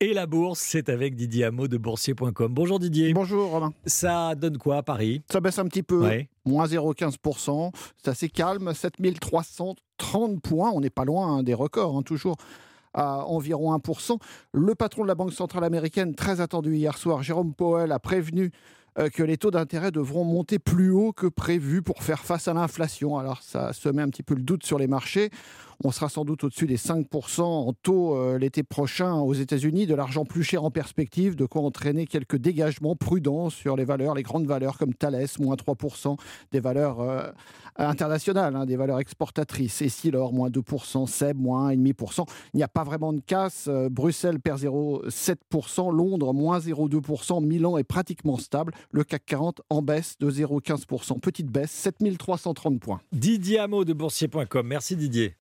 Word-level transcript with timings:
Et 0.00 0.12
la 0.12 0.26
bourse, 0.26 0.58
c'est 0.60 0.88
avec 0.88 1.14
Didier 1.14 1.44
Hameau 1.44 1.68
de 1.68 1.78
boursier.com. 1.78 2.52
Bonjour 2.52 2.78
Didier. 2.80 3.14
Bonjour 3.14 3.50
Romain. 3.50 3.72
Ça 3.86 4.34
donne 4.34 4.58
quoi 4.58 4.78
à 4.78 4.82
Paris? 4.82 5.22
Ça 5.30 5.40
baisse 5.40 5.58
un 5.58 5.66
petit 5.66 5.84
peu, 5.84 6.02
Ouais. 6.02 6.28
moins 6.44 6.66
0,15%. 6.66 7.70
C'est 8.02 8.10
assez 8.10 8.28
calme, 8.28 8.74
7330 8.74 10.40
points. 10.42 10.72
On 10.74 10.80
n'est 10.80 10.90
pas 10.90 11.04
loin 11.04 11.36
hein, 11.38 11.42
des 11.42 11.54
records, 11.54 11.96
hein, 11.96 12.02
toujours 12.02 12.36
à 12.92 13.24
environ 13.26 13.72
1%. 13.72 14.18
Le 14.52 14.74
patron 14.74 15.02
de 15.04 15.08
la 15.08 15.14
Banque 15.14 15.32
centrale 15.32 15.64
américaine, 15.64 16.14
très 16.14 16.40
attendu 16.40 16.74
hier 16.76 16.98
soir, 16.98 17.22
Jérôme 17.22 17.54
Powell, 17.54 17.90
a 17.92 17.98
prévenu 17.98 18.50
euh, 18.98 19.08
que 19.08 19.22
les 19.22 19.36
taux 19.36 19.50
d'intérêt 19.50 19.90
devront 19.90 20.24
monter 20.24 20.58
plus 20.58 20.90
haut 20.90 21.12
que 21.12 21.26
prévu 21.26 21.82
pour 21.82 22.02
faire 22.02 22.20
face 22.24 22.46
à 22.46 22.52
l'inflation. 22.54 23.16
Alors 23.18 23.42
ça 23.42 23.72
se 23.72 23.88
met 23.88 24.02
un 24.02 24.08
petit 24.08 24.22
peu 24.22 24.34
le 24.34 24.42
doute 24.42 24.64
sur 24.64 24.78
les 24.78 24.86
marchés. 24.86 25.30
On 25.86 25.90
sera 25.90 26.08
sans 26.08 26.24
doute 26.24 26.44
au-dessus 26.44 26.66
des 26.66 26.78
5% 26.78 27.42
en 27.42 27.74
taux 27.74 28.16
euh, 28.16 28.38
l'été 28.38 28.62
prochain 28.62 29.16
aux 29.16 29.34
États-Unis, 29.34 29.86
de 29.86 29.94
l'argent 29.94 30.24
plus 30.24 30.42
cher 30.42 30.64
en 30.64 30.70
perspective, 30.70 31.36
de 31.36 31.44
quoi 31.44 31.60
entraîner 31.60 32.06
quelques 32.06 32.36
dégagements 32.36 32.96
prudents 32.96 33.50
sur 33.50 33.76
les 33.76 33.84
valeurs, 33.84 34.14
les 34.14 34.22
grandes 34.22 34.46
valeurs 34.46 34.78
comme 34.78 34.94
Thales, 34.94 35.26
moins 35.40 35.56
3%, 35.56 36.16
des 36.52 36.60
valeurs 36.60 37.00
euh, 37.00 37.30
internationales, 37.76 38.56
hein, 38.56 38.64
des 38.64 38.76
valeurs 38.76 38.98
exportatrices, 38.98 39.82
Essilor, 39.82 40.32
moins 40.32 40.48
2%, 40.48 41.06
Seb, 41.06 41.36
moins 41.36 41.70
1,5%. 41.74 42.26
Il 42.54 42.56
n'y 42.56 42.62
a 42.62 42.68
pas 42.68 42.84
vraiment 42.84 43.12
de 43.12 43.20
casse. 43.20 43.66
Euh, 43.68 43.90
Bruxelles 43.90 44.40
perd 44.40 44.60
0,7%, 44.60 45.94
Londres, 45.94 46.32
moins 46.32 46.60
0,2%, 46.60 47.44
Milan 47.44 47.76
est 47.76 47.84
pratiquement 47.84 48.38
stable, 48.38 48.72
le 48.90 49.04
CAC 49.04 49.26
40 49.26 49.60
en 49.68 49.82
baisse 49.82 50.16
de 50.18 50.30
0,15%. 50.30 51.20
Petite 51.20 51.48
baisse, 51.48 51.72
7330 51.72 52.80
points. 52.80 53.00
Didier 53.12 53.58
Hameau 53.58 53.84
de 53.84 53.92
boursier.com. 53.92 54.66
Merci 54.66 54.96
Didier. 54.96 55.32